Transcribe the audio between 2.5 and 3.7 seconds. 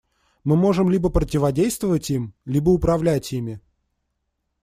управлять ими.